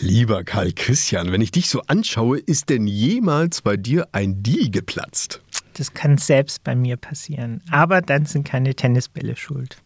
[0.00, 4.70] Lieber Karl Christian, wenn ich dich so anschaue, ist denn jemals bei dir ein Deal
[4.70, 5.42] geplatzt?
[5.74, 7.62] Das kann selbst bei mir passieren.
[7.70, 9.76] Aber dann sind keine Tennisbälle schuld.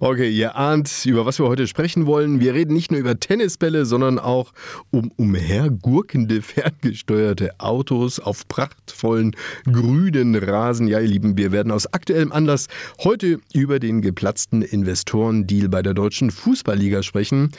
[0.00, 2.40] Okay, ihr ahnt, über was wir heute sprechen wollen.
[2.40, 4.52] Wir reden nicht nur über Tennisbälle, sondern auch
[4.90, 9.36] um umhergurkende, ferngesteuerte Autos auf prachtvollen
[9.70, 10.88] grünen Rasen.
[10.88, 12.68] Ja, ihr Lieben, wir werden aus aktuellem Anlass
[13.02, 17.50] heute über den geplatzten Investorendeal bei der Deutschen Fußballliga sprechen.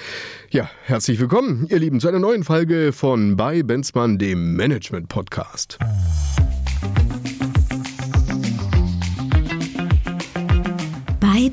[0.49, 5.77] Ja, herzlich willkommen, ihr Lieben, zu einer neuen Folge von bei Benzmann, dem Management-Podcast.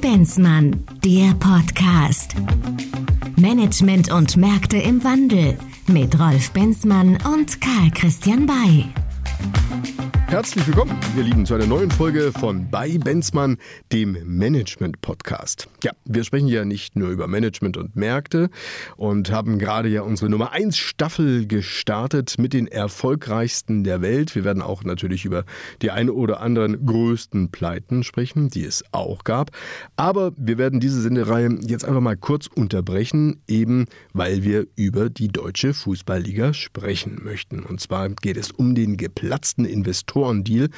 [0.01, 2.35] Benzmann, der Podcast.
[3.37, 5.59] Management und Märkte im Wandel
[5.89, 8.87] mit Rolf Benzmann und Karl Christian Bay.
[10.31, 13.59] Herzlich willkommen, ihr Lieben, zu einer neuen Folge von Bei Benzmann,
[13.91, 15.69] dem Management-Podcast.
[15.83, 18.49] Ja, wir sprechen ja nicht nur über Management und Märkte
[18.97, 24.37] und haben gerade ja unsere Nummer 1 Staffel gestartet mit den erfolgreichsten der Welt.
[24.37, 25.45] Wir werden auch natürlich über
[25.83, 29.51] die eine oder anderen größten Pleiten sprechen, die es auch gab.
[29.97, 35.27] Aber wir werden diese Sendereihe jetzt einfach mal kurz unterbrechen, eben weil wir über die
[35.27, 37.65] deutsche Fußballliga sprechen möchten.
[37.65, 40.69] Und zwar geht es um den geplatzten Investoren Investorendeal.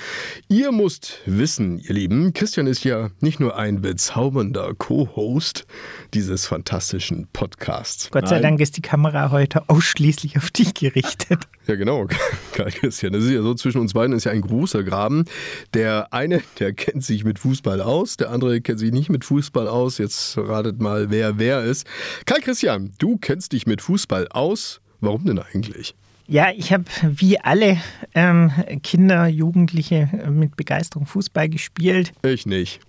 [0.48, 5.66] Ihr müsst wissen, ihr Lieben, Christian ist ja nicht nur ein bezaubernder Co-Host
[6.14, 8.10] dieses fantastischen Podcasts.
[8.10, 8.42] Gott sei Nein.
[8.42, 11.40] Dank ist die Kamera heute ausschließlich auf dich gerichtet.
[11.68, 12.08] Ja, genau,
[12.54, 13.12] Karl Christian.
[13.12, 15.26] Das ist ja so, zwischen uns beiden ist ja ein großer Graben.
[15.74, 19.68] Der eine, der kennt sich mit Fußball aus, der andere kennt sich nicht mit Fußball
[19.68, 19.98] aus.
[19.98, 21.86] Jetzt ratet mal, wer wer ist.
[22.26, 24.80] Karl Christian, du kennst dich mit Fußball aus.
[25.00, 25.94] Warum denn eigentlich?
[26.32, 27.76] Ja, ich habe wie alle
[28.14, 28.50] ähm,
[28.82, 32.14] Kinder, Jugendliche äh, mit Begeisterung Fußball gespielt.
[32.22, 32.80] Ich nicht.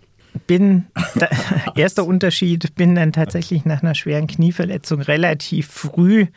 [0.47, 1.27] Bin, da,
[1.75, 6.27] erster Unterschied, bin dann tatsächlich nach einer schweren Knieverletzung relativ früh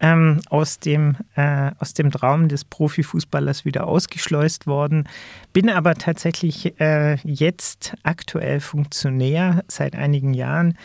[0.00, 5.10] ähm, aus, dem, äh, aus dem Traum des Profifußballers wieder ausgeschleust worden.
[5.52, 10.78] Bin aber tatsächlich äh, jetzt aktuell Funktionär seit einigen Jahren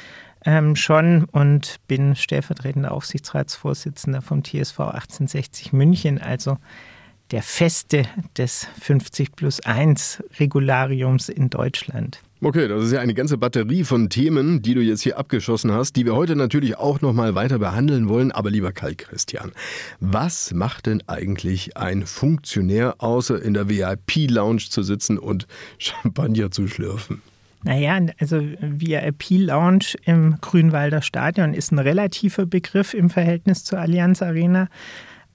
[0.46, 6.58] ähm, schon und bin stellvertretender Aufsichtsratsvorsitzender vom TSV 1860 München, also
[7.32, 8.06] der Feste
[8.38, 12.22] des 50 plus 1 Regulariums in Deutschland.
[12.44, 15.96] Okay, das ist ja eine ganze Batterie von Themen, die du jetzt hier abgeschossen hast,
[15.96, 18.32] die wir heute natürlich auch noch mal weiter behandeln wollen.
[18.32, 19.52] Aber lieber Karl Christian,
[20.00, 25.46] was macht denn eigentlich ein Funktionär, außer in der VIP-Lounge zu sitzen und
[25.78, 27.22] Champagner zu schlürfen?
[27.64, 34.68] Naja, also VIP-Lounge im Grünwalder Stadion ist ein relativer Begriff im Verhältnis zur Allianz Arena.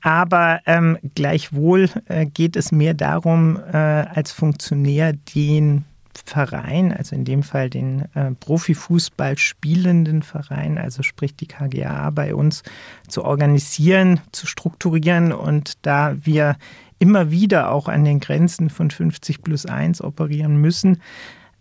[0.01, 5.85] Aber ähm, gleichwohl äh, geht es mehr darum, äh, als Funktionär den
[6.25, 12.35] Verein, also in dem Fall den äh, Profifußball spielenden Verein, also sprich die KGA bei
[12.35, 12.63] uns,
[13.09, 15.33] zu organisieren, zu strukturieren.
[15.33, 16.57] Und da wir
[16.99, 21.03] immer wieder auch an den Grenzen von 50 plus 1 operieren müssen,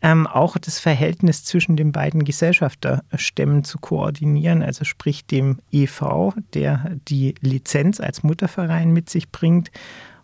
[0.05, 6.97] ähm, auch das Verhältnis zwischen den beiden Gesellschafterstämmen zu koordinieren, also sprich dem EV, der
[7.07, 9.71] die Lizenz als Mutterverein mit sich bringt,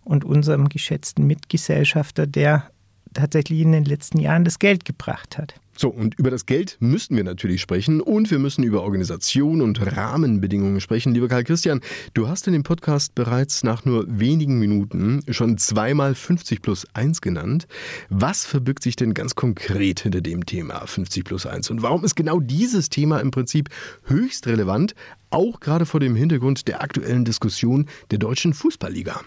[0.03, 2.72] und unserem geschätzten Mitgesellschafter, der
[3.13, 5.55] tatsächlich in den letzten Jahren das Geld gebracht hat.
[5.77, 9.83] So, und über das Geld müssen wir natürlich sprechen und wir müssen über Organisation und
[9.97, 11.13] Rahmenbedingungen sprechen.
[11.13, 11.79] Lieber Karl Christian,
[12.13, 17.21] du hast in dem Podcast bereits nach nur wenigen Minuten schon zweimal 50 plus 1
[17.21, 17.67] genannt.
[18.09, 22.16] Was verbirgt sich denn ganz konkret hinter dem Thema 50 plus 1 und warum ist
[22.16, 23.69] genau dieses Thema im Prinzip
[24.03, 24.94] höchst relevant,
[25.29, 29.21] auch gerade vor dem Hintergrund der aktuellen Diskussion der deutschen Fußballliga?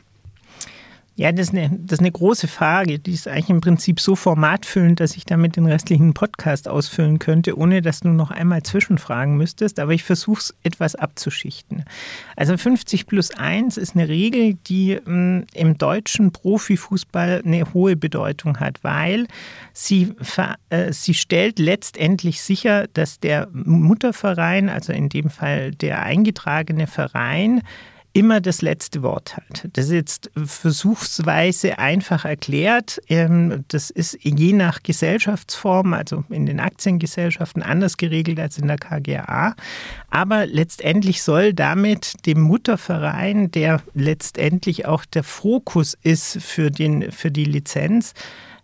[1.17, 2.99] Ja, das ist, eine, das ist eine große Frage.
[2.99, 7.57] Die ist eigentlich im Prinzip so formatfüllend, dass ich damit den restlichen Podcast ausfüllen könnte,
[7.57, 9.79] ohne dass du noch einmal zwischenfragen müsstest.
[9.79, 11.85] Aber ich versuche es etwas abzuschichten.
[12.35, 17.95] Also 50 plus 1 ist eine Regel, die mh, hm, im deutschen Profifußball eine hohe
[17.95, 19.29] Bedeutung hat, weil
[19.73, 20.15] sie,
[20.71, 27.63] äh, sie stellt letztendlich sicher, dass der Mutterverein, also in dem Fall der eingetragene Verein,
[28.15, 29.69] immer das letzte Wort hat.
[29.73, 33.01] Das ist jetzt versuchsweise einfach erklärt.
[33.09, 38.79] Ähm, das ist je nach Gesellschaftsform, also in den Aktiengesellschaften anders geregelt als in der
[38.79, 39.57] KGA.
[40.11, 47.33] Aber letztendlich soll damit dem Mutterverein, der letztendlich auch der Fokus ist für, den, für
[47.33, 48.15] die Lizenz,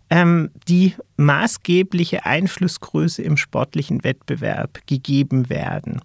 [0.09, 6.01] ähm, die maßgebliche Einflussgröße im sportlichen Wettbewerb gegeben werden.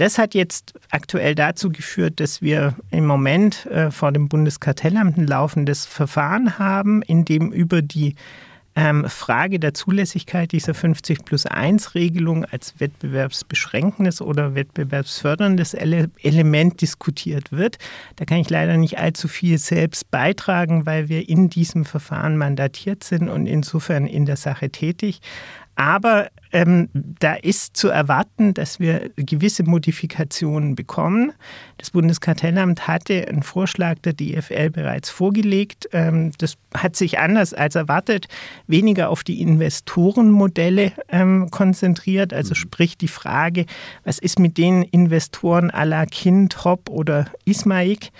[0.00, 5.26] Das hat jetzt aktuell dazu geführt, dass wir im Moment äh, vor dem Bundeskartellamt ein
[5.26, 8.14] laufendes Verfahren haben, in dem über die
[8.76, 16.80] ähm, Frage der Zulässigkeit dieser 50 plus 1 Regelung als wettbewerbsbeschränkendes oder wettbewerbsförderndes Ele Element
[16.80, 17.76] diskutiert wird.
[18.16, 23.04] Da kann ich leider nicht allzu viel selbst beitragen, weil wir in diesem Verfahren mandatiert
[23.04, 25.20] sind und insofern in der Sache tätig.
[25.80, 31.32] Aber ähm, da ist zu erwarten, dass wir gewisse Modifikationen bekommen.
[31.78, 35.88] Das Bundeskartellamt hatte einen Vorschlag der DFL bereits vorgelegt.
[35.92, 38.28] Ähm, das hat sich anders als erwartet
[38.66, 42.34] weniger auf die Investorenmodelle ähm, konzentriert.
[42.34, 42.56] Also mhm.
[42.56, 43.64] sprich die Frage,
[44.04, 48.10] was ist mit den Investoren à la Kind, Hopp oder Ismaik?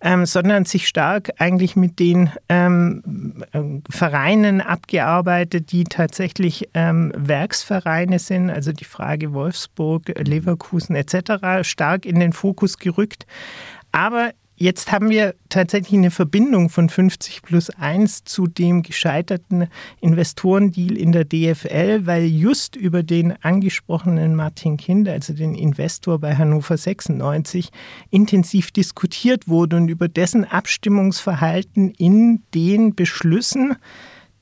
[0.00, 3.60] Ähm, sondern sich stark eigentlich mit den ähm, äh,
[3.90, 12.20] Vereinen abgearbeitet, die tatsächlich ähm, Werksvereine sind, also die Frage Wolfsburg, Leverkusen etc., stark in
[12.20, 13.26] den Fokus gerückt.
[13.92, 19.68] Aber Jetzt haben wir tatsächlich eine Verbindung von 50 plus 1 zu dem gescheiterten
[20.00, 26.36] Investorendeal in der DFL, weil just über den angesprochenen Martin Kinder, also den Investor bei
[26.36, 27.68] Hannover 96,
[28.08, 33.76] intensiv diskutiert wurde und über dessen Abstimmungsverhalten in den Beschlüssen,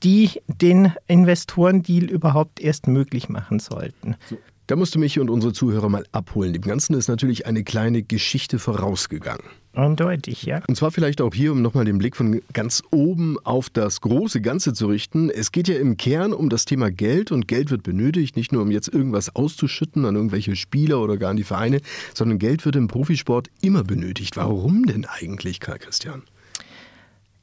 [0.01, 4.15] die den Investorendeal überhaupt erst möglich machen sollten.
[4.67, 6.53] Da musst du mich und unsere Zuhörer mal abholen.
[6.53, 9.43] Dem Ganzen ist natürlich eine kleine Geschichte vorausgegangen.
[9.75, 10.61] Eindeutig, ja.
[10.67, 14.41] Und zwar vielleicht auch hier, um nochmal den Blick von ganz oben auf das große
[14.41, 15.29] Ganze zu richten.
[15.29, 18.61] Es geht ja im Kern um das Thema Geld und Geld wird benötigt, nicht nur
[18.61, 21.81] um jetzt irgendwas auszuschütten an irgendwelche Spieler oder gar an die Vereine,
[22.13, 24.37] sondern Geld wird im Profisport immer benötigt.
[24.37, 26.23] Warum denn eigentlich, Karl Christian?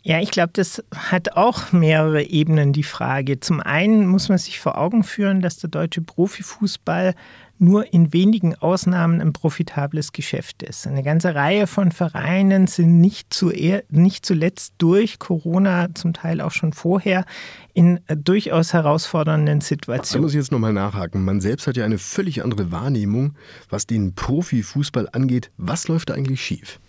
[0.05, 3.38] Ja, ich glaube, das hat auch mehrere Ebenen, die Frage.
[3.38, 7.14] Zum einen muss man sich vor Augen führen, dass der deutsche Profifußball
[7.62, 10.87] nur in wenigen Ausnahmen ein profitables Geschäft ist.
[10.87, 13.53] Eine ganze Reihe von Vereinen sind nicht, zu,
[13.88, 17.25] nicht zuletzt durch Corona, zum Teil auch schon vorher,
[17.73, 20.23] in durchaus herausfordernden Situationen.
[20.23, 21.25] Da muss ich jetzt nochmal nachhaken.
[21.25, 23.35] Man selbst hat ja eine völlig andere Wahrnehmung,
[23.70, 25.50] was den Profifußball angeht.
[25.56, 26.81] Was läuft da eigentlich schief?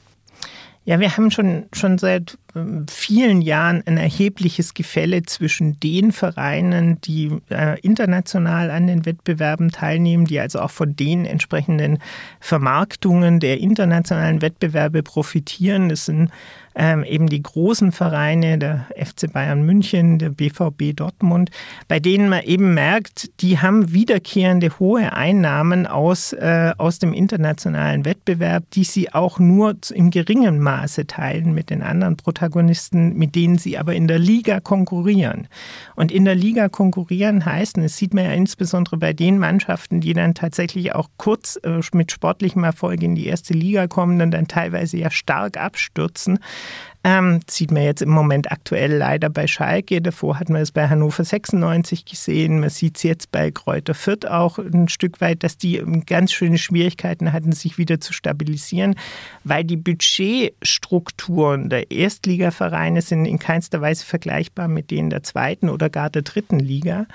[0.85, 6.99] Ja, wir haben schon, schon seit ähm, vielen Jahren ein erhebliches Gefälle zwischen den Vereinen,
[6.99, 11.99] die äh, international an den Wettbewerben teilnehmen, die also auch von den entsprechenden
[12.41, 15.87] Vermarktungen der internationalen Wettbewerbe profitieren.
[15.87, 16.31] Das sind
[16.75, 21.51] ähm, eben die großen Vereine, der FC Bayern München, der BVB Dortmund,
[21.87, 28.05] bei denen man eben merkt, die haben wiederkehrende hohe Einnahmen aus, äh, aus dem internationalen
[28.05, 33.57] Wettbewerb, die sie auch nur im geringen Maße teilen mit den anderen Protagonisten, mit denen
[33.57, 35.47] sie aber in der Liga konkurrieren.
[35.95, 40.01] Und in der Liga konkurrieren heißt, und das sieht man ja insbesondere bei den Mannschaften,
[40.01, 44.31] die dann tatsächlich auch kurz äh, mit sportlichem Erfolg in die erste Liga kommen und
[44.31, 46.39] dann teilweise ja stark abstürzen,
[47.05, 50.01] ähm, sieht man jetzt im Moment aktuell leider bei Schalke.
[50.01, 52.61] Davor hat man es bei Hannover 96 gesehen.
[52.61, 56.57] Man sieht es jetzt bei Kräuter Fürth auch ein Stück weit, dass die ganz schöne
[56.57, 58.95] Schwierigkeiten hatten, sich wieder zu stabilisieren,
[59.43, 65.89] weil die Budgetstrukturen der Erstligavereine sind in keinster Weise vergleichbar mit denen der zweiten oder
[65.89, 67.05] gar der dritten Liga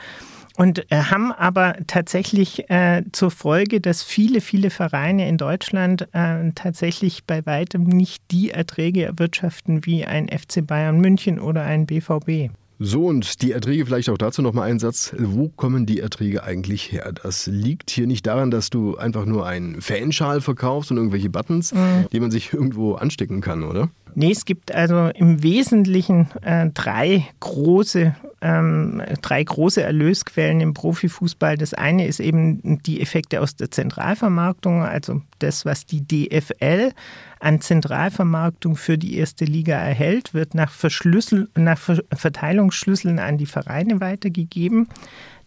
[0.58, 6.50] und äh, haben aber tatsächlich äh, zur Folge, dass viele, viele Vereine in Deutschland äh,
[6.52, 12.50] tatsächlich bei weitem nicht die Erträge erwirtschaften wie ein FC Bayern München oder ein BVB.
[12.80, 15.12] So, und die Erträge, vielleicht auch dazu nochmal ein Satz.
[15.19, 17.12] Wo kommen die Erträge eigentlich her?
[17.12, 21.75] Das liegt hier nicht daran, dass du einfach nur einen Fanschal verkaufst und irgendwelche Buttons,
[21.75, 22.06] mhm.
[22.12, 23.90] die man sich irgendwo anstecken kann, oder?
[24.14, 31.56] Nee, es gibt also im Wesentlichen äh, drei große ähm, drei große Erlösquellen im Profifußball.
[31.56, 36.92] Das eine ist eben die Effekte aus der Zentralvermarktung, also das, was die DFL
[37.40, 41.78] an Zentralvermarktung für die erste Liga erhält, wird nach, Verschlüssel nach
[42.12, 44.88] Verteilungsschlüsseln an die Vereine weitergegeben.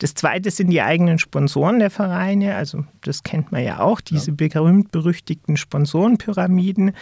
[0.02, 2.56] Das zweite sind die eigenen Sponsoren der Vereine.
[2.56, 4.36] Also das kennt man ja auch, diese ja.
[4.36, 6.94] berühmt-berüchtigten Sponsorenpyramiden.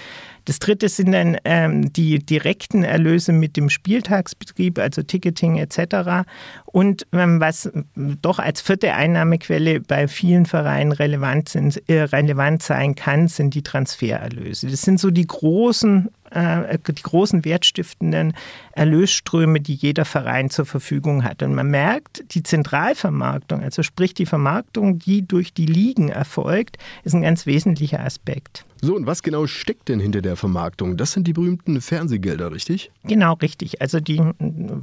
[0.43, 6.27] Das dritte sind dann ähm, die direkten Erlöse mit dem Spieltagsbetrieb, also Ticketing etc.
[6.65, 12.95] Und ähm, was doch als vierte Einnahmequelle bei vielen Vereinen relevant, sind, äh, relevant sein
[12.95, 14.67] kann, sind die Transfererlöse.
[14.67, 18.33] Das sind so die großen die großen wertstiftenden
[18.71, 21.43] Erlösströme, die jeder Verein zur Verfügung hat.
[21.43, 27.13] Und man merkt, die Zentralvermarktung, also sprich die Vermarktung, die durch die Ligen erfolgt, ist
[27.13, 28.65] ein ganz wesentlicher Aspekt.
[28.81, 30.95] So, und was genau steckt denn hinter der Vermarktung?
[30.95, 32.91] Das sind die berühmten Fernsehgelder, richtig?
[33.03, 33.81] Genau, richtig.
[33.81, 34.21] Also die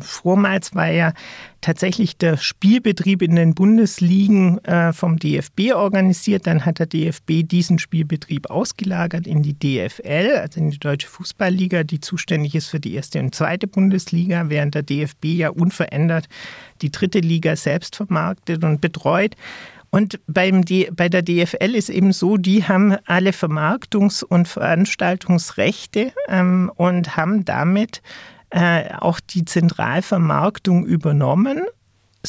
[0.00, 1.14] vormals war ja
[1.62, 6.46] tatsächlich der Spielbetrieb in den Bundesligen äh, vom DFB organisiert.
[6.46, 11.35] Dann hat der DFB diesen Spielbetrieb ausgelagert in die DFL, also in die Deutsche Fußball
[11.36, 16.28] Fußballliga, die zuständig ist für die erste und zweite Bundesliga, während der DFB ja unverändert
[16.80, 19.34] die dritte Liga selbst vermarktet und betreut.
[19.90, 26.12] Und beim D bei der DFL ist eben so, die haben alle Vermarktungs- und Veranstaltungsrechte
[26.28, 28.00] ähm, und haben damit
[28.50, 31.62] äh, auch die Zentralvermarktung übernommen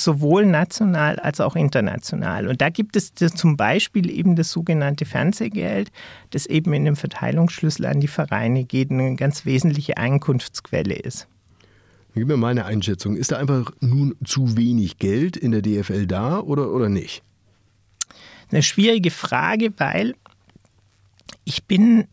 [0.04, 2.48] sowohl national als auch international.
[2.48, 5.92] Und da gibt es zum Beispiel eben das sogenannte Fernsehgeld,
[6.32, 11.28] das eben in dem Verteilungsschlüssel an die Vereine geht und eine ganz wesentliche Einkunftsquelle ist.
[12.14, 13.16] Gib mir mal eine Einschätzung.
[13.16, 17.22] Ist da einfach nun zu wenig Geld in der DFL da oder, oder nicht?
[18.52, 20.16] Eine schwierige Frage, weil
[21.44, 22.06] ich bin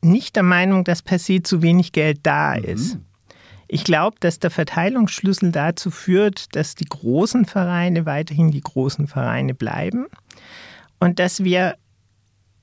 [0.00, 2.64] nicht der Meinung, dass per se zu wenig Geld da mhm.
[2.64, 2.98] ist.
[3.68, 9.54] Ich glaube, dass der Verteilungsschlüssel dazu führt, dass die großen Vereine weiterhin die großen Vereine
[9.54, 10.06] bleiben
[10.98, 11.76] und dass wir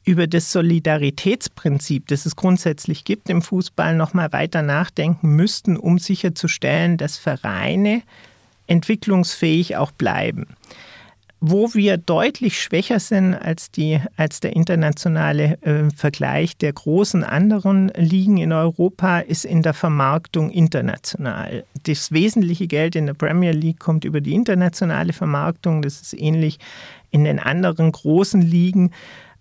[0.03, 5.97] über das Solidaritätsprinzip, das es grundsätzlich gibt im Fußball, noch mal weiter nachdenken müssten, um
[5.99, 8.01] sicherzustellen, dass Vereine
[8.67, 10.47] entwicklungsfähig auch bleiben.
[11.47, 17.89] Wo wir deutlich schwächer sind als, die, als der internationale äh, Vergleich der großen anderen
[17.89, 21.63] Ligen in Europa, ist in der Vermarktung international.
[21.83, 25.83] Das wesentliche Geld in der Premier League kommt über die internationale Vermarktung.
[25.83, 26.57] Das ist ähnlich
[27.11, 28.89] in den anderen großen Ligen.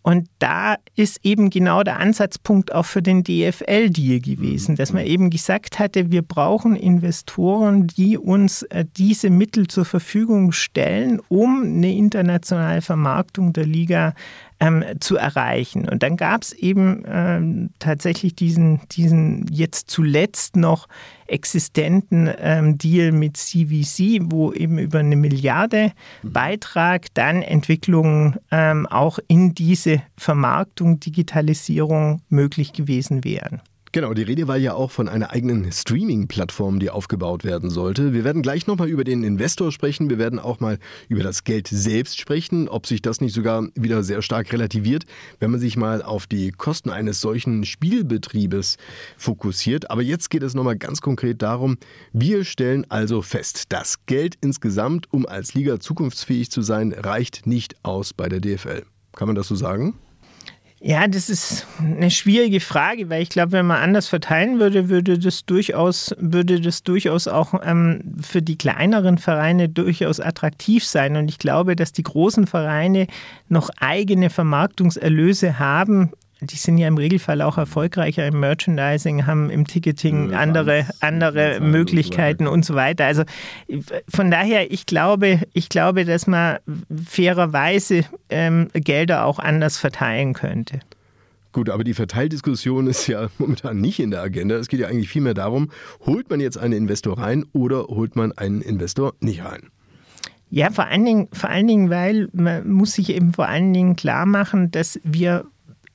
[0.06, 5.30] Und da ist eben genau der Ansatzpunkt auch für den DFL-Deal gewesen, dass man eben
[5.30, 11.90] gesagt hatte, wir brauchen Investoren, die uns äh, diese Mittel zur Verfügung stellen, um eine
[11.94, 14.14] internationale Vermarktung der Liga
[14.60, 15.88] ähm, zu erreichen.
[15.88, 20.88] Und dann gab es eben ähm, tatsächlich diesen, diesen jetzt zuletzt noch
[21.26, 25.92] existenten ähm, Deal mit CVC, wo eben über eine Milliarde
[26.22, 26.32] mhm.
[26.32, 33.60] Beitrag dann Entwicklungen ähm, auch in diese Vermarktung, Digitalisierung möglich gewesen wären.
[33.94, 38.12] Genau, die Rede war ja auch von einer eigenen Streaming-Plattform, die aufgebaut werden sollte.
[38.12, 40.10] Wir werden gleich nochmal über den Investor sprechen.
[40.10, 44.02] Wir werden auch mal über das Geld selbst sprechen, ob sich das nicht sogar wieder
[44.02, 45.04] sehr stark relativiert,
[45.38, 48.78] wenn man sich mal auf die Kosten eines solchen Spielbetriebes
[49.16, 49.92] fokussiert.
[49.92, 51.78] Aber jetzt geht es nochmal ganz konkret darum,
[52.12, 57.76] wir stellen also fest, das Geld insgesamt, um als Liga zukunftsfähig zu sein, reicht nicht
[57.84, 58.82] aus bei der DFL.
[59.12, 59.94] Kann man das so sagen?
[60.80, 65.18] Ja, das ist eine schwierige Frage, weil ich glaube, wenn man anders verteilen würde, würde
[65.18, 71.16] das durchaus, würde das durchaus auch ähm, für die kleineren Vereine durchaus attraktiv sein.
[71.16, 73.06] Und ich glaube, dass die großen Vereine
[73.48, 76.12] noch eigene Vermarktungserlöse haben,
[76.44, 81.60] die sind ja im Regelfall auch erfolgreicher im Merchandising, haben im Ticketing ja, andere, andere
[81.60, 83.06] Möglichkeiten und so weiter.
[83.06, 83.24] Also
[84.08, 86.58] von daher, ich glaube, ich glaube, dass man
[87.06, 90.80] fairerweise ähm, Gelder auch anders verteilen könnte.
[91.54, 94.56] Gut, aber die Verteildiskussion ist ja momentan nicht in der Agenda.
[94.56, 95.70] Es geht ja eigentlich vielmehr darum,
[96.04, 99.70] holt man jetzt einen Investor rein oder holt man einen Investor nicht rein?
[100.50, 103.96] Ja, vor allen Dingen, vor allen Dingen, weil man muss sich eben vor allen Dingen
[103.96, 105.46] klar machen, dass wir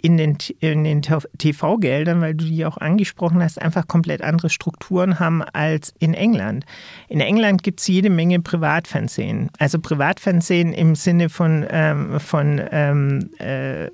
[0.01, 5.19] in den, in den TV-Geldern, weil du die auch angesprochen hast, einfach komplett andere Strukturen
[5.19, 6.65] haben als in England.
[7.09, 9.49] In England gibt es jede Menge Privatfernsehen.
[9.59, 13.89] Also Privatfernsehen im Sinne von, ähm, von ähm, äh,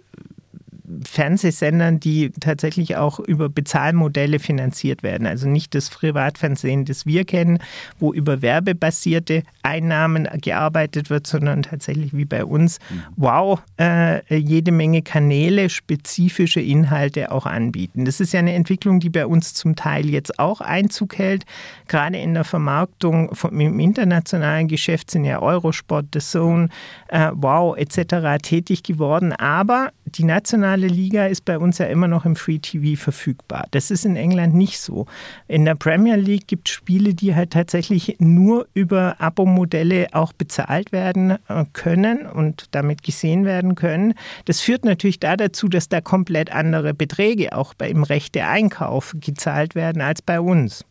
[1.04, 5.27] Fernsehsendern, die tatsächlich auch über Bezahlmodelle finanziert werden.
[5.27, 7.60] Also nicht das Privatfernsehen, das wir kennen,
[8.00, 13.04] wo über werbebasierte Einnahmen gearbeitet wird, sondern tatsächlich wie bei uns, mhm.
[13.15, 18.06] wow, äh, jede Menge Kanäle, spezifische Inhalte auch anbieten.
[18.06, 21.46] Das ist ja eine Entwicklung, die bei uns zum Teil jetzt auch Einzug hält.
[21.88, 26.70] Gerade in der Vermarktung vom, im internationalen Geschäft sind ja Eurosport, The Zone,
[27.08, 28.42] äh, Wow etc.
[28.42, 29.34] tätig geworden.
[29.34, 33.65] Aber die nationale Liga ist bei uns ja immer noch im Free TV verfügbar.
[33.72, 35.06] Das ist in England nicht so.
[35.48, 40.92] In der Premier League gibt es Spiele, die halt tatsächlich nur über Abo-Modelle auch bezahlt
[40.92, 44.13] werden äh, können und damit gesehen werden können.
[44.46, 50.01] Das führt natürlich da dazu, dass da komplett andere Beträge auch beim Rechte-Einkauf gezahlt werden
[50.01, 50.86] als bei uns.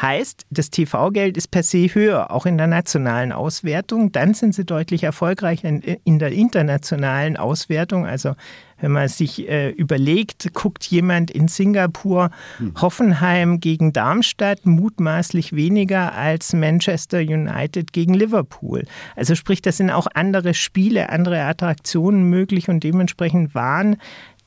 [0.00, 4.12] Heißt, das TV-Geld ist per se höher, auch in der nationalen Auswertung.
[4.12, 8.04] Dann sind sie deutlich erfolgreicher in der internationalen Auswertung.
[8.04, 8.34] Also
[8.78, 12.74] wenn man sich äh, überlegt, guckt jemand in Singapur hm.
[12.78, 18.84] Hoffenheim gegen Darmstadt mutmaßlich weniger als Manchester United gegen Liverpool.
[19.14, 23.96] Also sprich, das sind auch andere Spiele, andere Attraktionen möglich und dementsprechend waren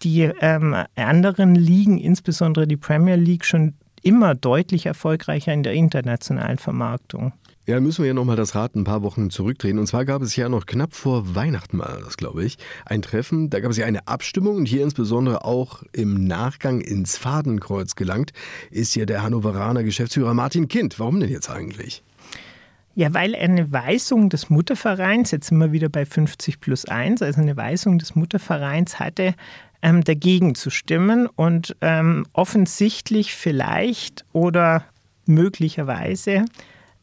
[0.04, 6.58] die ähm, anderen Ligen, insbesondere die Premier League, schon immer deutlich erfolgreicher in der internationalen
[6.58, 7.34] Vermarktung.
[7.70, 9.78] Ja, müssen wir ja nochmal das Rad ein paar Wochen zurückdrehen.
[9.78, 13.52] Und zwar gab es ja noch knapp vor Weihnachten mal, das glaube ich, ein Treffen.
[13.52, 18.32] Da gab es ja eine Abstimmung und hier insbesondere auch im Nachgang ins Fadenkreuz gelangt,
[18.72, 21.00] ist ja der Hannoveraner Geschäftsführer Martin Kind.
[21.00, 22.02] Warum denn jetzt eigentlich?
[23.00, 27.40] Ja, weil eine Weisung des Muttervereins, jetzt sind wir wieder bei 50 plus 1, also
[27.40, 29.36] eine Weisung des Muttervereins hatte,
[29.82, 34.84] ähm, dagegen zu stimmen und ähm, offensichtlich vielleicht oder
[35.26, 36.44] möglicherweise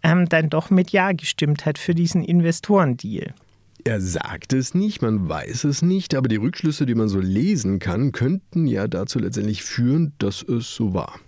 [0.02, 3.32] ähm, dann doch mit Ja gestimmt hat für diesen Investorendeal.
[3.84, 7.78] Er sagt es nicht, man weiß es nicht, aber die Rückschlüsse, die man so lesen
[7.78, 11.18] kann, könnten ja dazu letztendlich führen, dass es so war.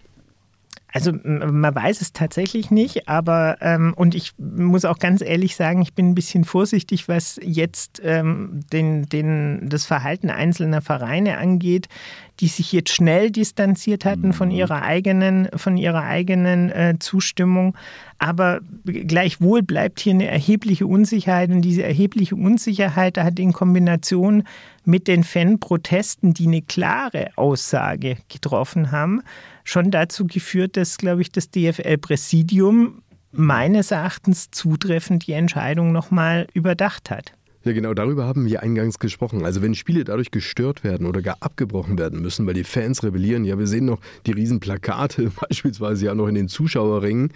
[0.91, 5.83] Also man weiß es tatsächlich nicht, aber ähm, und ich muss auch ganz ehrlich sagen,
[5.83, 11.89] ich bin ein bisschen vorsichtig, was jetzt ähm, den, den, das Verhalten einzelner Vereine angeht,
[12.41, 14.55] die sich jetzt schnell distanziert hatten von mhm.
[14.55, 17.77] ihrer eigenen, von ihrer eigenen äh, Zustimmung.
[18.19, 24.45] Aber gleichwohl bleibt hier eine erhebliche Unsicherheit und diese erhebliche Unsicherheit hat in Kombination
[24.89, 29.23] mit den Fanprotesten, die eine klare Aussage getroffen haben,
[29.63, 37.11] schon dazu geführt, dass, glaube ich, das DFL-Präsidium meines Erachtens zutreffend die Entscheidung nochmal überdacht
[37.11, 37.35] hat.
[37.69, 39.45] Ja, genau darüber haben wir eingangs gesprochen.
[39.45, 43.45] Also wenn Spiele dadurch gestört werden oder gar abgebrochen werden müssen, weil die Fans rebellieren,
[43.45, 47.31] ja, wir sehen noch die Riesenplakate, beispielsweise ja noch in den Zuschauerringen,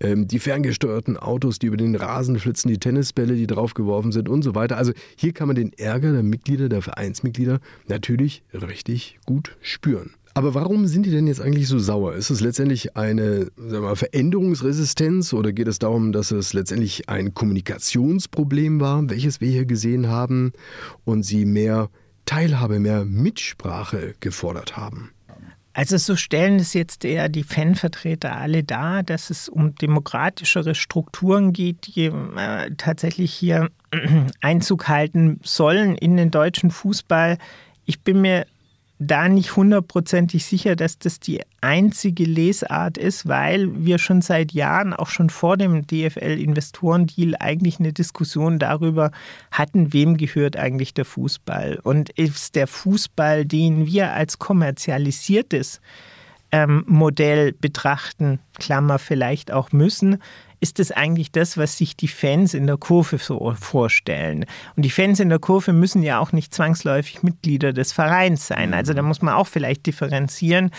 [0.00, 4.42] ähm, die ferngesteuerten Autos, die über den Rasen flitzen, die Tennisbälle, die draufgeworfen sind und
[4.42, 4.78] so weiter.
[4.78, 10.10] Also hier kann man den Ärger der Mitglieder, der Vereinsmitglieder natürlich richtig gut spüren.
[10.38, 12.14] Aber warum sind die denn jetzt eigentlich so sauer?
[12.14, 18.78] Ist es letztendlich eine mal, Veränderungsresistenz oder geht es darum, dass es letztendlich ein Kommunikationsproblem
[18.78, 20.52] war, welches wir hier gesehen haben
[21.04, 21.90] und sie mehr
[22.24, 25.10] Teilhabe, mehr Mitsprache gefordert haben?
[25.72, 31.52] Also so stellen es jetzt eher die Fanvertreter alle dar, dass es um demokratischere Strukturen
[31.52, 33.70] geht, die äh, tatsächlich hier
[34.40, 37.38] Einzug halten sollen in den deutschen Fußball.
[37.86, 38.46] Ich bin mir
[38.98, 44.92] da nicht hundertprozentig sicher, dass das die einzige Lesart ist, weil wir schon seit Jahren,
[44.92, 49.12] auch schon vor dem DFL-Investorendeal, eigentlich eine Diskussion darüber
[49.52, 51.78] hatten, wem gehört eigentlich der Fußball.
[51.82, 55.80] Und ist der Fußball, den wir als kommerzialisiertes
[56.50, 60.18] ähm, Modell betrachten, Klammer vielleicht auch müssen,
[60.60, 64.44] ist es eigentlich das, was sich die Fans in der Kurve so vorstellen.
[64.76, 68.74] Und die Fans in der Kurve müssen ja auch nicht zwangsläufig Mitglieder des Vereins sein.
[68.74, 70.70] Also da muss man auch vielleicht differenzieren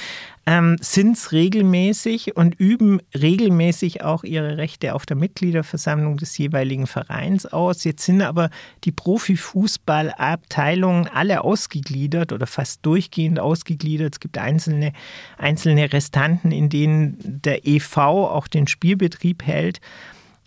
[0.50, 6.88] ähm, sind es regelmäßig und üben regelmäßig auch ihre Rechte auf der Mitgliederversammlung des jeweiligen
[6.88, 7.84] Vereins aus.
[7.84, 8.50] Jetzt sind aber
[8.84, 14.16] die Profifußballabteilungen alle ausgegliedert oder fast durchgehend ausgegliedert.
[14.16, 14.94] Es gibt einzelne,
[15.38, 19.82] einzelne Restanten, in denen der EV auch den Spielbetrieb hält.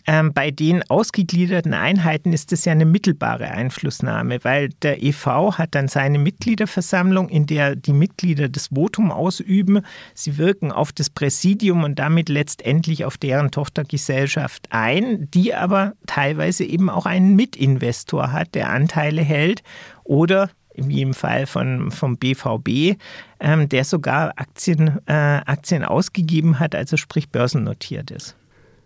[0.07, 5.75] Ähm, bei den ausgegliederten Einheiten ist es ja eine mittelbare Einflussnahme, weil der EV hat
[5.75, 9.83] dann seine Mitgliederversammlung, in der die Mitglieder das Votum ausüben.
[10.15, 16.65] Sie wirken auf das Präsidium und damit letztendlich auf deren Tochtergesellschaft ein, die aber teilweise
[16.65, 19.63] eben auch einen Mitinvestor hat, der Anteile hält
[20.05, 22.99] oder wie im Fall von, vom BVB,
[23.41, 28.37] ähm, der sogar Aktien, äh, Aktien ausgegeben hat, also sprich börsennotiert ist.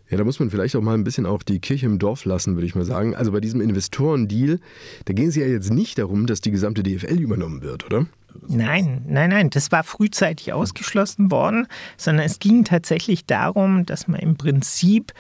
[0.09, 2.55] Ja, da muss man vielleicht auch mal ein bisschen auch die Kirche im Dorf lassen,
[2.55, 3.17] würde ich mal sagen.
[3.17, 4.61] Also bei diesem Investorendeal,
[5.05, 8.07] da ging es ja jetzt nicht darum, dass die gesamte DFL übernommen wird, oder?
[8.49, 11.67] Nein, nein, nein, das war frühzeitig ausgeschlossen worden,
[11.97, 15.13] sondern es ging tatsächlich darum, dass man im Prinzip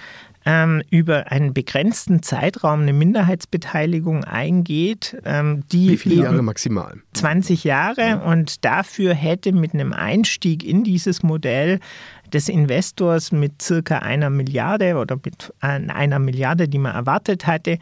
[0.46, 6.94] ähm, über einen begrenzten Zeitraum eine Minderheitsbeteiligung eingeht, ähm, die Wie viele Jahre maximal?
[7.14, 8.16] 20 Jahre ja.
[8.18, 11.80] und dafür hätte mit einem Einstieg in dieses Modell
[12.32, 17.78] des Investors mit circa einer Milliarde oder mit einer Milliarde, die man erwartet hatte,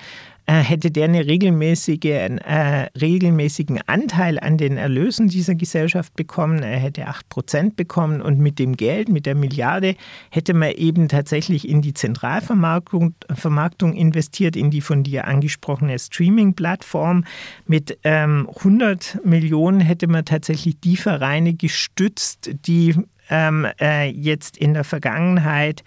[0.46, 6.62] äh, hätte der einen regelmäßige, äh, regelmäßigen Anteil an den Erlösen dieser Gesellschaft bekommen.
[6.62, 9.96] Er hätte 8% bekommen und mit dem Geld, mit der Milliarde,
[10.30, 17.24] hätte man eben tatsächlich in die Zentralvermarktung Vermarktung investiert, in die von dir angesprochene Streaming-Plattform.
[17.66, 22.94] Mit ähm, 100 Millionen hätte man tatsächlich die Vereine gestützt, die
[23.30, 25.84] ähm, äh, jetzt in der Vergangenheit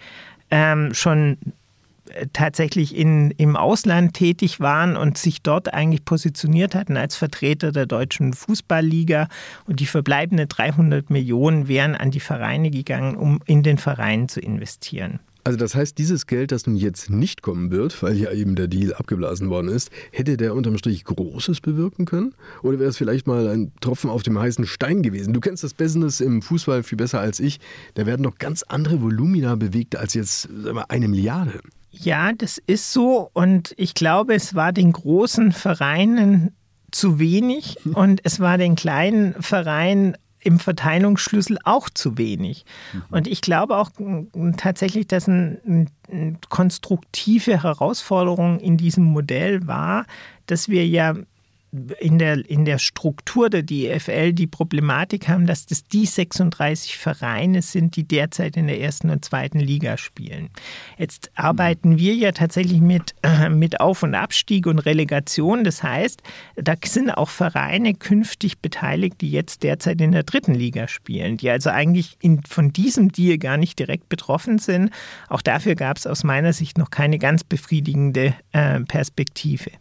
[0.50, 1.38] ähm, schon
[2.10, 7.72] äh, tatsächlich in, im Ausland tätig waren und sich dort eigentlich positioniert hatten als Vertreter
[7.72, 9.28] der deutschen Fußballliga.
[9.66, 14.40] Und die verbleibenden 300 Millionen wären an die Vereine gegangen, um in den Verein zu
[14.40, 15.20] investieren.
[15.48, 18.68] Also das heißt, dieses Geld, das nun jetzt nicht kommen wird, weil ja eben der
[18.68, 22.36] Deal abgeblasen worden ist, hätte der unterm Strich Großes bewirken können?
[22.64, 25.32] Oder wäre es vielleicht mal ein Tropfen auf dem heißen Stein gewesen?
[25.32, 27.62] Du kennst das Business im Fußball viel besser als ich.
[27.94, 31.62] Da werden noch ganz andere Volumina bewegt als jetzt sagen wir, eine Milliarde.
[31.92, 36.58] Ja, das ist so und ich glaube, es war den großen Vereinen
[36.92, 42.64] zu wenig und es war den kleinen Vereinen im Verteilungsschlüssel auch zu wenig.
[42.94, 43.04] Mhm.
[43.12, 43.92] Und ich glaube auch
[44.56, 50.06] tatsächlich, dass eine ein konstruktive Herausforderung in diesem Modell war,
[50.46, 51.16] dass wir ja
[52.00, 57.62] in der, in der Struktur der DFL die Problematik haben, dass das die 36 Vereine
[57.62, 60.50] sind, die derzeit in der ersten und zweiten Liga spielen.
[60.98, 65.64] Jetzt arbeiten wir ja tatsächlich mit, äh, mit Auf- und Abstieg und Relegation.
[65.64, 66.22] Das heißt,
[66.56, 71.50] da sind auch Vereine künftig beteiligt, die jetzt derzeit in der dritten Liga spielen, die
[71.50, 74.92] also eigentlich in, von diesem Deal gar nicht direkt betroffen sind.
[75.30, 79.72] Auch dafür gab es aus meiner Sicht noch keine ganz befriedigende äh, Perspektive.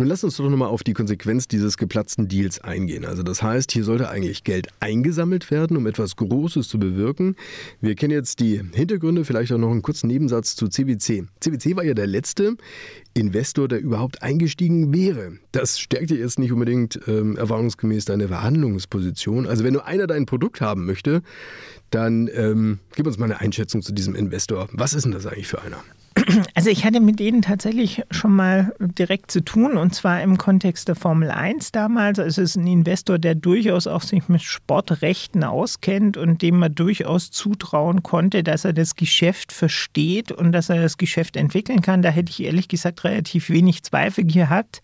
[0.00, 3.04] Nun lass uns doch nochmal auf die Konsequenz dieses geplatzten Deals eingehen.
[3.04, 7.36] Also das heißt, hier sollte eigentlich Geld eingesammelt werden, um etwas Großes zu bewirken.
[7.82, 11.24] Wir kennen jetzt die Hintergründe, vielleicht auch noch einen kurzen Nebensatz zu CBC.
[11.40, 12.56] CBC war ja der letzte
[13.12, 15.32] Investor, der überhaupt eingestiegen wäre.
[15.52, 19.46] Das stärkt ja jetzt nicht unbedingt ähm, erfahrungsgemäß deine Verhandlungsposition.
[19.46, 21.20] Also wenn nur einer dein Produkt haben möchte,
[21.90, 24.70] dann ähm, gib uns mal eine Einschätzung zu diesem Investor.
[24.72, 25.84] Was ist denn das eigentlich für einer?
[26.54, 30.88] Also ich hatte mit denen tatsächlich schon mal direkt zu tun und zwar im Kontext
[30.88, 32.18] der Formel 1 damals.
[32.18, 36.74] Also es ist ein Investor, der durchaus auch sich mit Sportrechten auskennt und dem man
[36.74, 42.02] durchaus zutrauen konnte, dass er das Geschäft versteht und dass er das Geschäft entwickeln kann.
[42.02, 44.82] Da hätte ich ehrlich gesagt relativ wenig Zweifel gehabt.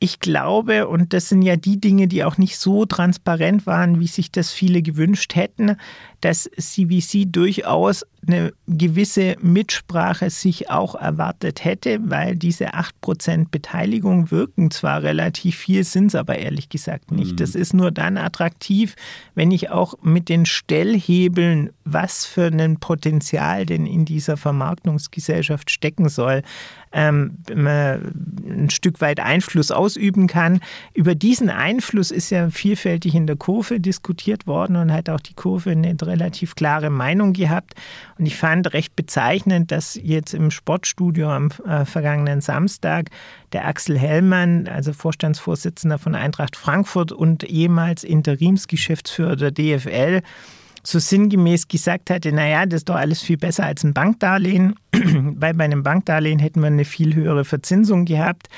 [0.00, 4.06] Ich glaube, und das sind ja die Dinge, die auch nicht so transparent waren, wie
[4.06, 5.76] sich das viele gewünscht hätten,
[6.20, 14.70] dass CVC durchaus eine gewisse Mitsprache sich auch erwartet hätte, weil diese 8% Beteiligung wirken
[14.70, 17.32] zwar relativ viel, sind es aber ehrlich gesagt nicht.
[17.32, 17.36] Mhm.
[17.36, 18.96] Das ist nur dann attraktiv,
[19.34, 26.08] wenn ich auch mit den Stellhebeln, was für ein Potenzial denn in dieser Vermarktungsgesellschaft stecken
[26.08, 26.42] soll,
[26.92, 30.60] ähm, ein Stück weit Einfluss ausüben kann.
[30.94, 35.34] Über diesen Einfluss ist ja vielfältig in der Kurve diskutiert worden und hat auch die
[35.34, 37.74] Kurve eine relativ klare Meinung gehabt.
[38.18, 43.10] Und ich fand recht bezeichnend, dass jetzt im Sportstudio am äh, vergangenen Samstag
[43.52, 50.22] der Axel Hellmann, also Vorstandsvorsitzender von Eintracht Frankfurt und ehemals Interimsgeschäftsführer der DFL,
[50.82, 55.54] so sinngemäß gesagt hatte, naja, das ist doch alles viel besser als ein Bankdarlehen, weil
[55.54, 58.48] bei einem Bankdarlehen hätten wir eine viel höhere Verzinsung gehabt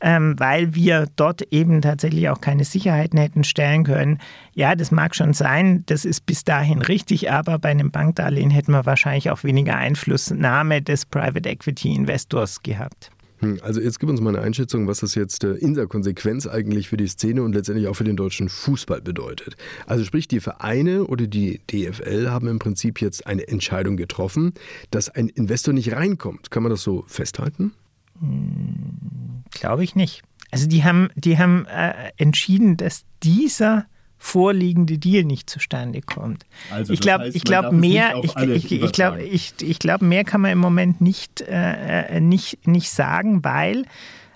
[0.00, 4.18] ähm, weil wir dort eben tatsächlich auch keine Sicherheiten hätten stellen können.
[4.54, 8.72] Ja, das mag schon sein, das ist bis dahin richtig, aber bei einem Bankdarlehen hätten
[8.72, 13.10] wir wahrscheinlich auch weniger Einflussnahme des Private Equity Investors gehabt.
[13.40, 16.46] Hm, also jetzt gib uns mal eine Einschätzung, was das jetzt äh, in der Konsequenz
[16.46, 19.56] eigentlich für die Szene und letztendlich auch für den deutschen Fußball bedeutet.
[19.86, 24.52] Also sprich, die Vereine oder die DFL haben im Prinzip jetzt eine Entscheidung getroffen,
[24.90, 26.50] dass ein Investor nicht reinkommt.
[26.50, 27.72] Kann man das so festhalten?
[28.20, 30.22] Hm, Glaube ich nicht.
[30.50, 33.86] Also die haben, die haben äh, entschieden, dass dieser
[34.18, 36.44] vorliegende Deal nicht zustande kommt.
[36.70, 40.42] Also ich glaube, ich glaube mehr, ich, ich, ich glaube, ich, ich glaube mehr kann
[40.42, 43.86] man im Moment nicht, äh, äh nicht, nicht sagen, weil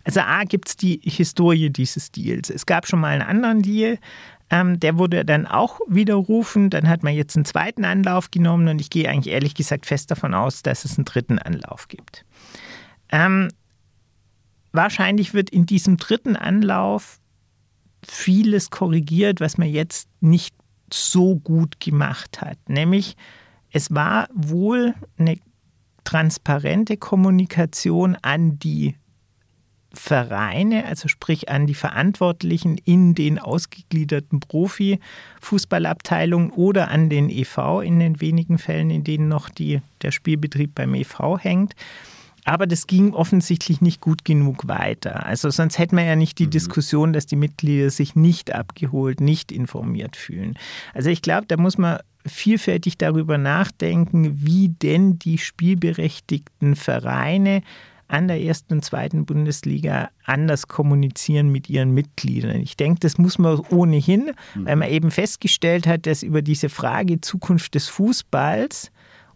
[0.05, 2.51] also A gibt es die Historie dieses Deals.
[2.51, 3.99] Es gab schon mal einen anderen Deal,
[4.51, 6.71] ähm, der wurde dann auch widerrufen.
[6.71, 10.11] Dann hat man jetzt einen zweiten Anlauf genommen und ich gehe eigentlich ehrlich gesagt fest
[10.11, 12.25] davon aus, dass es einen dritten Anlauf gibt.
[13.11, 13.49] Ähm,
[14.75, 17.21] wahrscheinlich wird in diesem dritten Anlauf
[18.07, 20.55] vieles korrigiert, was man jetzt nicht
[20.93, 22.59] so gut gemacht hat.
[22.69, 23.17] Nämlich,
[23.71, 25.39] es war wohl eine
[26.05, 28.97] transparente Kommunikation an die
[29.93, 38.01] Vereine, also sprich an die Verantwortlichen in den ausgegliederten Profi-Fußballabteilungen oder an den EV in
[38.01, 41.75] den wenigen Fällen, in denen noch die, der Spielbetrieb beim EV hängt.
[42.45, 45.25] Aber das ging offensichtlich nicht gut genug weiter.
[45.27, 46.51] Also sonst hätten wir ja nicht die mhm.
[46.51, 50.59] Diskussion, dass die Mitglieder sich nicht abgeholt, nicht informiert fühlen.
[50.93, 57.63] Also ich glaube, da muss man vielfältig darüber nachdenken, wie denn die spielberechtigten Vereine
[58.09, 62.61] an der ersten und zweiten Bundesliga anders kommunizieren mit ihren Mitgliedern.
[62.61, 64.67] Ich denke, das muss man ohnehin, mhm.
[64.67, 68.91] weil man eben festgestellt hat, dass über diese Frage Zukunft des Fußballs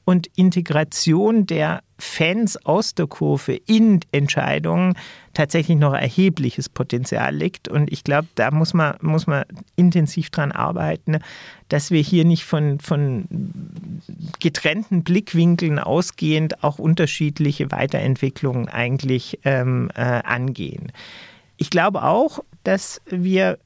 [0.05, 4.95] und Integration der Fans aus der Kurve in Entscheidungen
[5.35, 7.69] tatsächlich noch erhebliches Potenzial liegt.
[7.69, 9.45] Und ich glaube, da muss man, muss man
[9.77, 11.19] intensiv dran arbeiten,
[11.69, 13.27] dass wir hier nicht von, von
[14.41, 20.93] getrennten Blickwinkeln ausgehend auch unterschiedliche Weiterentwicklungen eigentlich ähm, äh, angehen.
[21.57, 23.59] Ich glaube auch, dass wir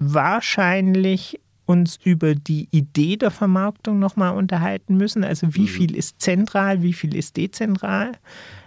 [0.00, 5.24] wahrscheinlich uns über die Idee der Vermarktung nochmal unterhalten müssen.
[5.24, 5.68] Also wie mhm.
[5.68, 8.12] viel ist zentral, wie viel ist dezentral.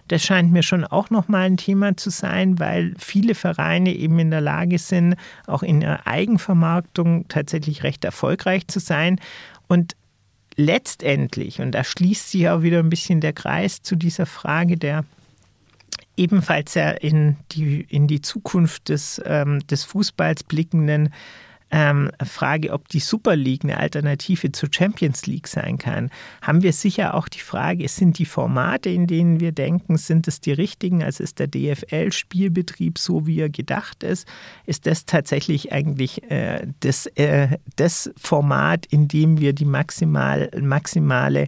[0.07, 4.29] Das scheint mir schon auch nochmal ein Thema zu sein, weil viele Vereine eben in
[4.29, 5.15] der Lage sind,
[5.47, 9.19] auch in der Eigenvermarktung tatsächlich recht erfolgreich zu sein.
[9.67, 9.95] Und
[10.55, 15.05] letztendlich, und da schließt sich auch wieder ein bisschen der Kreis zu dieser Frage der
[16.17, 21.13] ebenfalls ja in die, in die Zukunft des, ähm, des Fußballs blickenden
[21.71, 26.09] ähm, Frage, ob die Super League eine Alternative zur Champions League sein kann,
[26.41, 30.41] haben wir sicher auch die Frage, sind die Formate, in denen wir denken, sind es
[30.41, 31.03] die richtigen?
[31.03, 34.27] Also ist der DFL-Spielbetrieb so, wie er gedacht ist?
[34.65, 41.47] Ist das tatsächlich eigentlich äh, das, äh, das Format, in dem wir die maximal, maximale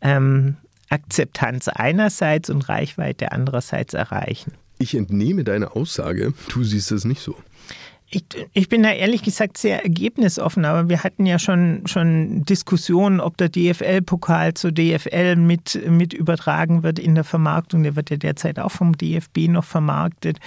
[0.00, 0.56] ähm,
[0.88, 4.52] Akzeptanz einerseits und Reichweite andererseits erreichen?
[4.78, 7.36] Ich entnehme deine Aussage, du siehst es nicht so.
[8.08, 13.18] Ich, ich, bin da ehrlich gesagt sehr ergebnisoffen, aber wir hatten ja schon, schon Diskussionen,
[13.18, 17.82] ob der DFL-Pokal zur DFL mit, mit übertragen wird in der Vermarktung.
[17.82, 20.38] Der wird ja derzeit auch vom DFB noch vermarktet.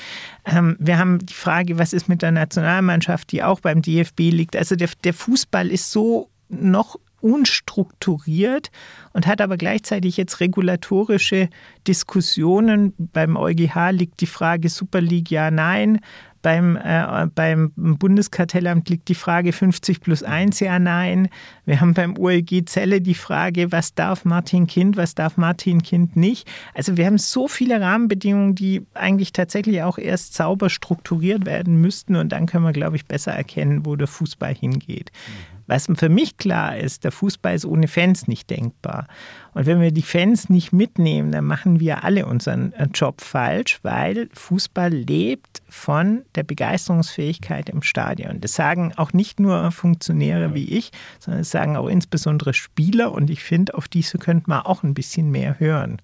[0.46, 4.56] Ähm, wir haben die Frage, was ist mit der Nationalmannschaft, die auch beim DFB liegt.
[4.56, 8.72] Also der, der Fußball ist so noch unstrukturiert
[9.14, 11.50] und hat aber gleichzeitig jetzt regulatorische
[11.88, 12.94] Diskussionen.
[12.98, 16.00] Beim EuGH liegt die Frage Super League ja, nein.
[16.42, 21.30] Beim, äh, beim Bundeskartellamt liegt die Frage 50 plus 1, ja, nein.
[21.66, 26.16] Wir haben beim OLG Zelle die Frage, was darf Martin Kind, was darf Martin Kind
[26.16, 26.48] nicht.
[26.74, 32.16] Also wir haben so viele Rahmenbedingungen, die eigentlich tatsächlich auch erst sauber strukturiert werden müssten
[32.16, 35.12] und dann können wir, glaube ich, besser erkennen, wo der Fußball hingeht.
[35.28, 35.59] Mhm.
[35.70, 39.08] Was für mich klar ist, der Fußball ist ohne Fans nicht denkbar.
[39.54, 43.80] Und wenn wir die Fans nicht mitnehmen, dann machen wir alle unseren äh, Job falsch,
[43.84, 48.42] weil Fußball lebt von der Begeisterungsfähigkeit im Stadion.
[48.42, 53.12] Das sagen auch nicht nur Funktionäre wie ich, sondern das sagen auch insbesondere Spieler.
[53.12, 56.02] Und ich finde, auf diese könnte man auch ein bisschen mehr hören.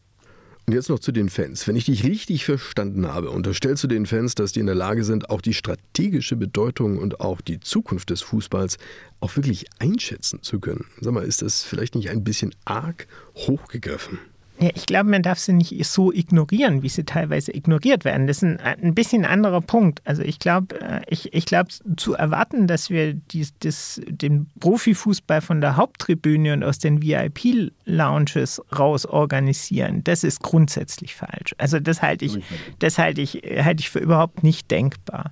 [0.67, 1.67] Und jetzt noch zu den Fans.
[1.67, 5.03] Wenn ich dich richtig verstanden habe, unterstellst du den Fans, dass die in der Lage
[5.03, 8.79] sind, auch die strategische Bedeutung und auch die Zukunft des Fußballs
[9.19, 10.85] auch wirklich einschätzen zu können.
[10.99, 14.17] Sag mal, ist das vielleicht nicht ein bisschen arg hochgegriffen?
[14.59, 18.25] Ja, ich glaube, man darf sie nicht so ignorieren, wie sie teilweise ignoriert werden.
[18.25, 20.01] Das ist ein, ein bisschen anderer Punkt.
[20.05, 25.41] Also ich glaube, äh, ich, ich glaube, zu erwarten, dass wir dies, das, den Profifußball
[25.41, 31.53] von der Haupttribüne und aus den VIP-Lounges raus organisieren, das ist grundsätzlich falsch.
[31.57, 32.39] Also das halte ich,
[32.79, 35.31] das halte ich, halte ich für überhaupt nicht denkbar.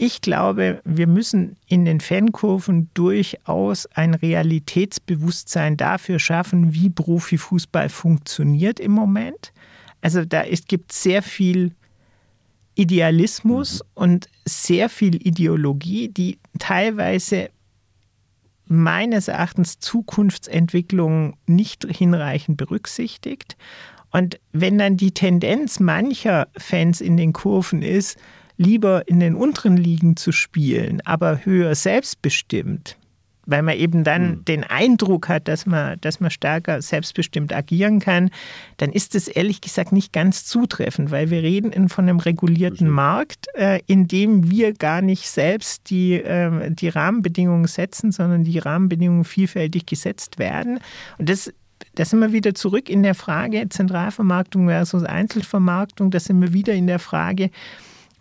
[0.00, 8.78] Ich glaube, wir müssen in den Fankurven durchaus ein Realitätsbewusstsein dafür schaffen, wie Profifußball funktioniert
[8.78, 9.52] im Moment.
[10.00, 11.74] Also da gibt es sehr viel
[12.76, 13.88] Idealismus mhm.
[13.94, 17.50] und sehr viel Ideologie, die teilweise
[18.66, 23.56] meines Erachtens Zukunftsentwicklung nicht hinreichend berücksichtigt.
[24.12, 28.16] Und wenn dann die Tendenz mancher Fans in den Kurven ist,
[28.58, 32.98] lieber in den unteren Ligen zu spielen, aber höher selbstbestimmt,
[33.46, 34.44] weil man eben dann mhm.
[34.44, 38.30] den Eindruck hat, dass man, dass man stärker selbstbestimmt agieren kann,
[38.76, 43.46] dann ist es ehrlich gesagt nicht ganz zutreffend, weil wir reden von einem regulierten Markt,
[43.54, 49.24] äh, in dem wir gar nicht selbst die, äh, die Rahmenbedingungen setzen, sondern die Rahmenbedingungen
[49.24, 50.80] vielfältig gesetzt werden.
[51.16, 51.52] Und das
[51.94, 56.10] da sind wir wieder zurück in der Frage Zentralvermarktung versus Einzelvermarktung.
[56.10, 57.50] Da sind wir wieder in der Frage,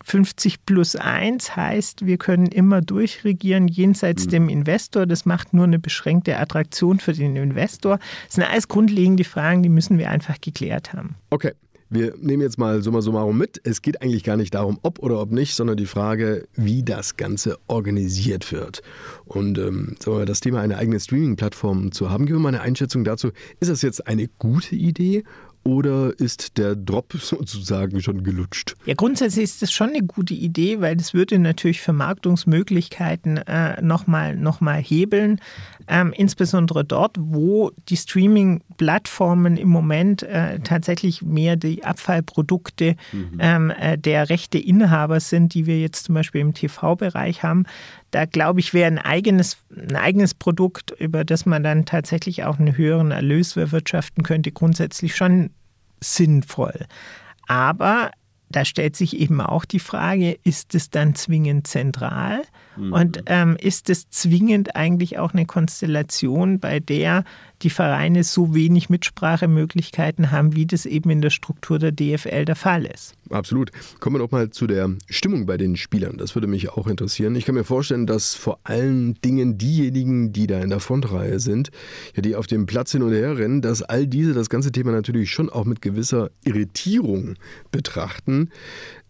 [0.07, 4.29] 50 plus 1 heißt, wir können immer durchregieren jenseits mhm.
[4.29, 5.05] dem Investor.
[5.05, 7.99] Das macht nur eine beschränkte Attraktion für den Investor.
[8.25, 11.15] Das sind alles grundlegende Fragen, die müssen wir einfach geklärt haben.
[11.29, 11.51] Okay.
[11.89, 13.61] Wir nehmen jetzt mal summa summarum mit.
[13.63, 17.15] Es geht eigentlich gar nicht darum, ob oder ob nicht, sondern die Frage, wie das
[17.15, 18.81] Ganze organisiert wird.
[19.23, 23.05] Und ähm, wir, das Thema, eine eigene Streaming-Plattform zu haben, geben wir mal eine Einschätzung
[23.05, 23.29] dazu.
[23.61, 25.23] Ist das jetzt eine gute Idee
[25.63, 28.75] oder ist der Drop sozusagen schon gelutscht?
[28.85, 34.35] Ja, grundsätzlich ist das schon eine gute Idee, weil das würde natürlich Vermarktungsmöglichkeiten äh, nochmal
[34.35, 35.39] noch mal hebeln.
[35.89, 43.37] Ähm, insbesondere dort, wo die Streaming-Plattformen im Moment äh, tatsächlich mehr die Abfallprodukte mhm.
[43.39, 47.65] ähm, äh, der Rechteinhaber sind, die wir jetzt zum Beispiel im TV-Bereich haben.
[48.11, 52.59] Da glaube ich, wäre ein eigenes, ein eigenes Produkt, über das man dann tatsächlich auch
[52.59, 55.51] einen höheren Erlös erwirtschaften könnte, grundsätzlich schon
[55.99, 56.85] sinnvoll.
[57.47, 58.11] Aber
[58.49, 62.43] da stellt sich eben auch die Frage, ist es dann zwingend zentral?
[62.77, 62.93] Mhm.
[62.93, 67.25] Und ähm, ist es zwingend eigentlich auch eine Konstellation, bei der
[67.61, 72.55] die Vereine so wenig Mitsprachemöglichkeiten haben, wie das eben in der Struktur der DFL der
[72.55, 73.15] Fall ist.
[73.29, 73.71] Absolut.
[73.99, 76.17] Kommen wir noch mal zu der Stimmung bei den Spielern.
[76.17, 77.35] Das würde mich auch interessieren.
[77.35, 81.71] Ich kann mir vorstellen, dass vor allen Dingen diejenigen, die da in der Frontreihe sind,
[82.15, 84.91] ja, die auf dem Platz hin und her rennen, dass all diese das ganze Thema
[84.91, 87.35] natürlich schon auch mit gewisser Irritierung
[87.71, 88.49] betrachten.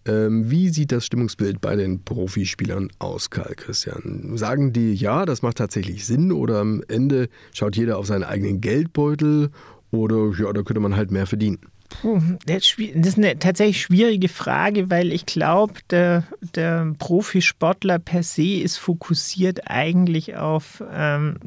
[0.08, 4.38] Ähm, wie sieht das Stimmungsbild bei den Profispielern aus, Karl Christian?
[4.38, 8.62] Sagen die, ja, das macht tatsächlich Sinn oder am Ende schaut jeder auf seinen eigenen
[8.62, 9.50] Geldbeutel
[9.92, 11.60] oder ja, da könnte man halt mehr verdienen?
[11.90, 18.60] Puh, das ist eine tatsächlich schwierige Frage, weil ich glaube, der, der Profisportler per se
[18.60, 21.38] ist fokussiert eigentlich auf ähm,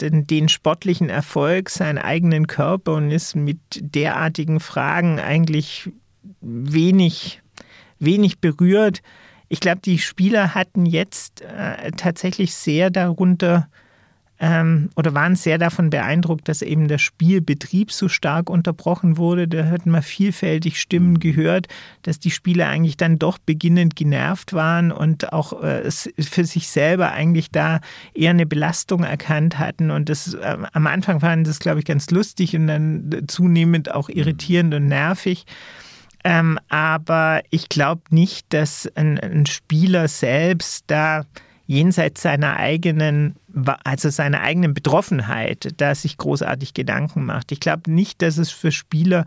[0.00, 5.88] den, den, sportlichen Erfolg, seinen eigenen Körper und ist mit derartigen Fragen eigentlich
[6.40, 7.43] wenig
[7.98, 9.02] wenig berührt.
[9.48, 13.68] Ich glaube, die Spieler hatten jetzt äh, tatsächlich sehr darunter
[14.40, 19.46] ähm, oder waren sehr davon beeindruckt, dass eben der Spielbetrieb so stark unterbrochen wurde.
[19.46, 21.68] Da hatten wir vielfältig Stimmen gehört,
[22.02, 27.12] dass die Spieler eigentlich dann doch beginnend genervt waren und auch äh, für sich selber
[27.12, 27.80] eigentlich da
[28.12, 29.90] eher eine Belastung erkannt hatten.
[29.90, 34.08] Und das äh, am Anfang fanden das, glaube ich, ganz lustig und dann zunehmend auch
[34.08, 35.46] irritierend und nervig.
[36.24, 41.26] Ähm, aber ich glaube nicht, dass ein, ein, Spieler selbst da
[41.66, 43.36] jenseits seiner eigenen,
[43.84, 47.52] also seiner eigenen Betroffenheit, da sich großartig Gedanken macht.
[47.52, 49.26] Ich glaube nicht, dass es für Spieler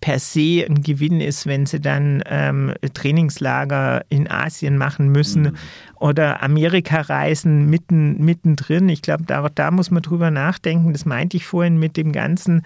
[0.00, 5.56] per se ein Gewinn ist, wenn sie dann ähm, Trainingslager in Asien machen müssen mhm.
[5.96, 8.88] oder Amerika reisen mitten, mittendrin.
[8.88, 10.92] Ich glaube, da, da muss man drüber nachdenken.
[10.92, 12.62] Das meinte ich vorhin mit dem ganzen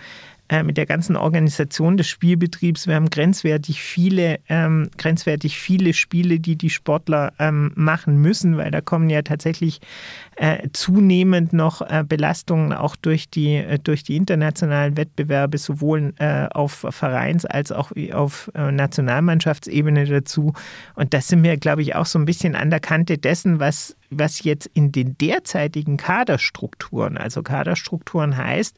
[0.53, 2.87] äh, mit der ganzen Organisation des Spielbetriebs.
[2.87, 8.71] Wir haben grenzwertig viele, ähm, grenzwertig viele Spiele, die die Sportler ähm, machen müssen, weil
[8.71, 9.81] da kommen ja tatsächlich
[10.37, 16.49] äh, zunehmend noch äh, Belastungen auch durch die, äh, durch die internationalen Wettbewerbe, sowohl äh,
[16.49, 20.53] auf Vereins- als auch auf Nationalmannschaftsebene dazu.
[20.95, 23.97] Und das sind wir, glaube ich, auch so ein bisschen an der Kante dessen, was
[24.11, 28.77] was jetzt in den derzeitigen Kaderstrukturen, also Kaderstrukturen heißt,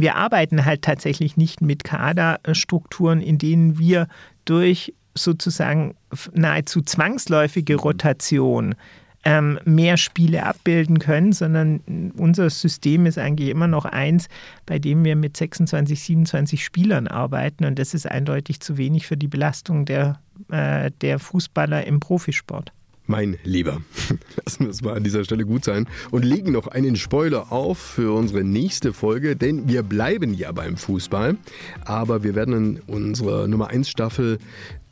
[0.00, 4.08] wir arbeiten halt tatsächlich nicht mit Kaderstrukturen, in denen wir
[4.44, 5.94] durch sozusagen
[6.32, 7.80] nahezu zwangsläufige mhm.
[7.80, 8.74] Rotation
[9.22, 14.28] ähm, mehr Spiele abbilden können, sondern unser System ist eigentlich immer noch eins,
[14.64, 19.16] bei dem wir mit 26, 27 Spielern arbeiten und das ist eindeutig zu wenig für
[19.16, 22.72] die Belastung der, äh, der Fußballer im Profisport.
[23.10, 23.82] Mein Lieber,
[24.44, 27.76] lassen wir es mal an dieser Stelle gut sein und legen noch einen Spoiler auf
[27.76, 31.36] für unsere nächste Folge, denn wir bleiben ja beim Fußball,
[31.84, 34.38] aber wir werden in unserer Nummer 1 Staffel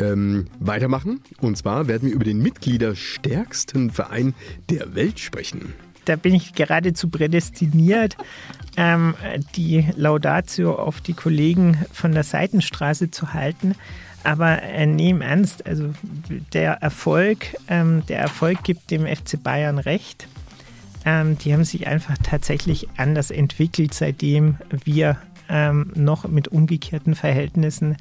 [0.00, 1.20] ähm, weitermachen.
[1.40, 4.34] Und zwar werden wir über den mitgliederstärksten Verein
[4.68, 5.74] der Welt sprechen.
[6.04, 8.16] Da bin ich geradezu prädestiniert,
[8.76, 9.14] ähm,
[9.54, 13.76] die Laudatio auf die Kollegen von der Seitenstraße zu halten.
[14.24, 15.94] Aber äh, nehmen ernst, also
[16.52, 20.26] der Erfolg, ähm, der Erfolg gibt dem FC Bayern recht.
[21.04, 25.16] Ähm, die haben sich einfach tatsächlich anders entwickelt, seitdem wir
[25.48, 27.96] ähm, noch mit umgekehrten Verhältnissen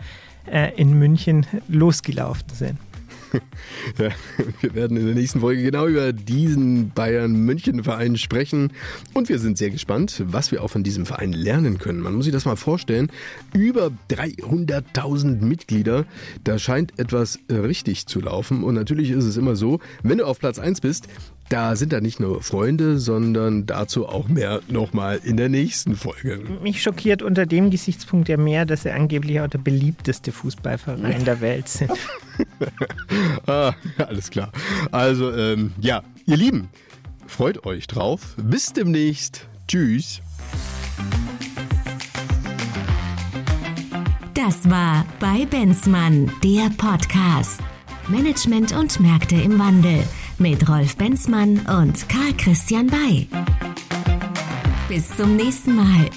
[0.52, 2.80] äh, in München losgelaufen sind.
[3.98, 4.10] Ja,
[4.62, 8.74] wir werden in der nächsten Folge genau über diesen Bayern-München-Verein sprechen.
[9.14, 12.00] Und wir sind sehr gespannt, was wir auch von diesem Verein lernen können.
[12.00, 13.12] Man muss sich das mal vorstellen.
[13.54, 16.06] Über 300.000 Mitglieder.
[16.44, 18.64] Da scheint etwas richtig zu laufen.
[18.64, 21.08] Und natürlich ist es immer so, wenn du auf Platz 1 bist,
[21.50, 26.42] da sind da nicht nur Freunde, sondern dazu auch mehr nochmal in der nächsten Folge.
[26.62, 31.42] Mich schockiert unter dem Gesichtspunkt ja mehr, dass sie angeblich auch der beliebteste Fußballverein der
[31.42, 31.92] Welt sind.
[33.48, 34.52] ah, alles klar.
[34.92, 36.70] Also, ähm, ja, ihr Lieben,
[37.26, 38.36] freut euch drauf.
[38.38, 39.48] Bis demnächst.
[39.68, 40.22] Tschüss.
[44.34, 47.60] Das war bei Benzmann, der Podcast.
[48.08, 50.04] Management und Märkte im Wandel
[50.40, 53.28] mit Rolf Benzmann und Karl Christian Bay.
[54.88, 56.10] Bis zum nächsten Mal.